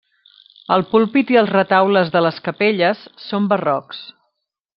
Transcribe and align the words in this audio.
El 0.75 0.83
púlpit 0.93 1.33
i 1.35 1.37
els 1.41 1.51
retaules 1.57 2.09
de 2.17 2.25
les 2.29 2.41
capelles 2.49 3.05
són 3.27 3.47
barrocs. 3.53 4.03